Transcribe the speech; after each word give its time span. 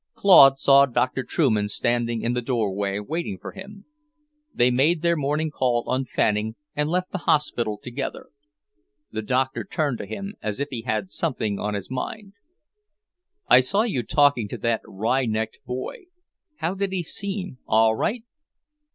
Claude 0.15 0.57
saw 0.57 0.87
Dr. 0.87 1.23
Trueman 1.23 1.69
standing 1.69 2.23
in 2.23 2.33
the 2.33 2.41
doorway, 2.41 2.97
waiting 2.97 3.37
for 3.39 3.51
him. 3.51 3.85
They 4.51 4.71
made 4.71 5.03
their 5.03 5.15
morning 5.15 5.51
call 5.51 5.83
on 5.87 6.05
Fanning, 6.05 6.55
and 6.75 6.89
left 6.89 7.11
the 7.11 7.19
hospital 7.29 7.77
together. 7.77 8.29
The 9.11 9.21
Doctor 9.21 9.63
turned 9.63 9.99
to 9.99 10.07
him 10.07 10.33
as 10.41 10.59
if 10.59 10.69
he 10.71 10.81
had 10.81 11.11
something 11.11 11.59
on 11.59 11.75
his 11.75 11.91
mind. 11.91 12.33
"I 13.47 13.59
saw 13.59 13.83
you 13.83 14.01
talking 14.01 14.47
to 14.47 14.57
that 14.57 14.81
wry 14.87 15.27
necked 15.27 15.59
boy. 15.67 16.05
How 16.55 16.73
did 16.73 16.91
he 16.93 17.03
seem, 17.03 17.59
all 17.67 17.95
right?" 17.95 18.23